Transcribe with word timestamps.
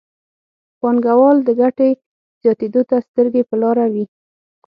پانګوال 0.79 1.37
د 1.43 1.49
ګټې 1.61 1.89
زیاتېدو 2.41 2.81
ته 2.89 2.95
سترګې 3.07 3.41
په 3.49 3.55
لاره 3.61 3.85
وي. 3.93 4.05